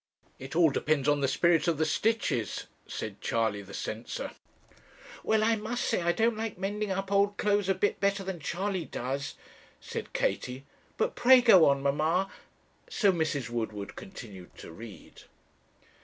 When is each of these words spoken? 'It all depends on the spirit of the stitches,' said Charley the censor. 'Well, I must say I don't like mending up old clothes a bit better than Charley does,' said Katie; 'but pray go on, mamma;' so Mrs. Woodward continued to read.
'It 0.39 0.55
all 0.55 0.71
depends 0.71 1.07
on 1.07 1.21
the 1.21 1.27
spirit 1.27 1.67
of 1.67 1.77
the 1.77 1.85
stitches,' 1.85 2.65
said 2.87 3.21
Charley 3.21 3.61
the 3.61 3.71
censor. 3.75 4.31
'Well, 5.23 5.43
I 5.43 5.55
must 5.57 5.83
say 5.85 6.01
I 6.01 6.11
don't 6.11 6.35
like 6.35 6.57
mending 6.57 6.89
up 6.89 7.11
old 7.11 7.37
clothes 7.37 7.69
a 7.69 7.75
bit 7.75 7.99
better 7.99 8.23
than 8.23 8.39
Charley 8.39 8.83
does,' 8.85 9.35
said 9.79 10.11
Katie; 10.11 10.65
'but 10.97 11.13
pray 11.15 11.39
go 11.39 11.65
on, 11.65 11.83
mamma;' 11.83 12.31
so 12.89 13.11
Mrs. 13.11 13.51
Woodward 13.51 13.95
continued 13.95 14.57
to 14.57 14.71
read. 14.71 15.21